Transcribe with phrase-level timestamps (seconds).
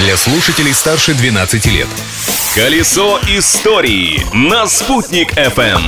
[0.00, 1.86] для слушателей старше 12 лет.
[2.54, 5.82] Колесо истории на «Спутник FM.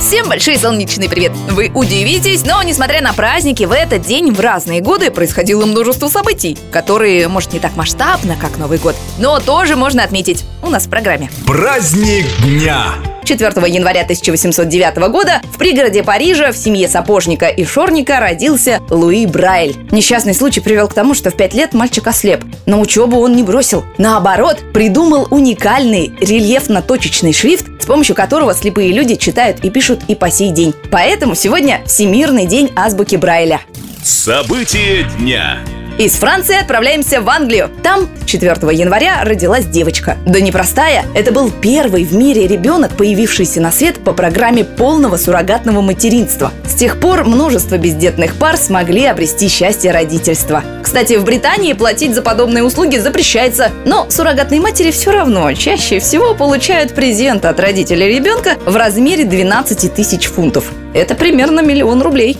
[0.00, 1.30] Всем большой солнечный привет!
[1.50, 6.58] Вы удивитесь, но несмотря на праздники, в этот день в разные годы происходило множество событий,
[6.72, 10.90] которые, может, не так масштабно, как Новый год, но тоже можно отметить у нас в
[10.90, 11.30] программе.
[11.46, 13.11] Праздник дня!
[13.24, 19.76] 4 января 1809 года в пригороде Парижа в семье сапожника и шорника родился Луи Брайль.
[19.90, 22.44] Несчастный случай привел к тому, что в 5 лет мальчик ослеп.
[22.66, 23.84] Но учебу он не бросил.
[23.98, 30.30] Наоборот, придумал уникальный рельефно-точечный шрифт, с помощью которого слепые люди читают и пишут и по
[30.30, 30.74] сей день.
[30.90, 33.60] Поэтому сегодня Всемирный день азбуки Брайля.
[34.04, 35.58] События дня.
[35.98, 37.70] Из Франции отправляемся в Англию.
[37.82, 40.16] Там 4 января родилась девочка.
[40.24, 45.82] Да непростая, это был первый в мире ребенок, появившийся на свет по программе полного суррогатного
[45.82, 46.50] материнства.
[46.66, 50.64] С тех пор множество бездетных пар смогли обрести счастье родительства.
[50.82, 56.34] Кстати, в Британии платить за подобные услуги запрещается, но суррогатные матери все равно чаще всего
[56.34, 60.72] получают презент от родителей ребенка в размере 12 тысяч фунтов.
[60.94, 62.38] Это примерно миллион рублей.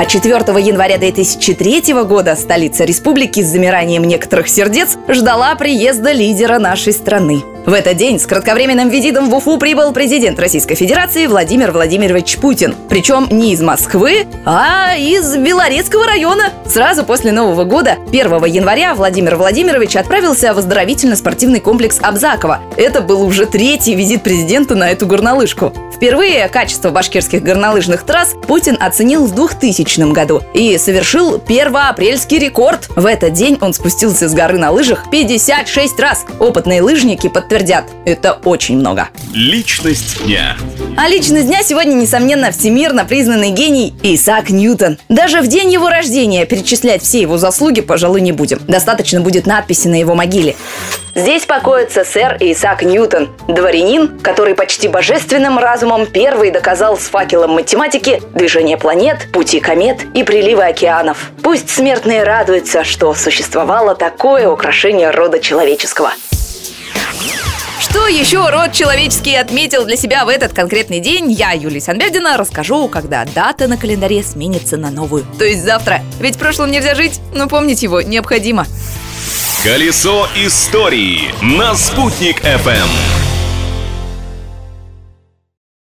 [0.00, 6.94] А 4 января 2003 года столица республики с замиранием некоторых сердец ждала приезда лидера нашей
[6.94, 7.42] страны.
[7.70, 12.74] В этот день с кратковременным визитом в Уфу прибыл президент Российской Федерации Владимир Владимирович Путин.
[12.88, 16.50] Причем не из Москвы, а из Белорецкого района.
[16.66, 22.58] Сразу после Нового года, 1 января, Владимир Владимирович отправился в оздоровительно-спортивный комплекс Абзакова.
[22.76, 25.72] Это был уже третий визит президента на эту горнолыжку.
[26.00, 32.88] Впервые качество башкирских горнолыжных трасс Путин оценил в 2000 году и совершил первоапрельский рекорд.
[32.96, 36.24] В этот день он спустился с горы на лыжах 56 раз.
[36.38, 37.28] Опытные лыжники
[37.60, 39.08] подтвердят, это очень много.
[39.34, 40.56] Личность дня.
[40.96, 44.98] А личность дня сегодня, несомненно, всемирно признанный гений Исаак Ньютон.
[45.08, 48.60] Даже в день его рождения перечислять все его заслуги, пожалуй, не будем.
[48.66, 50.56] Достаточно будет надписи на его могиле.
[51.14, 58.22] Здесь покоится сэр Исаак Ньютон, дворянин, который почти божественным разумом первый доказал с факелом математики
[58.34, 61.30] движение планет, пути комет и приливы океанов.
[61.42, 66.12] Пусть смертные радуются, что существовало такое украшение рода человеческого.
[68.10, 73.24] Еще род человеческий отметил для себя в этот конкретный день, я, Юлия Санбердина, расскажу, когда
[73.24, 75.24] дата на календаре сменится на новую.
[75.38, 76.02] То есть завтра.
[76.18, 78.66] Ведь прошлым нельзя жить, но помнить его необходимо.
[79.62, 83.29] Колесо истории на «Спутник FM.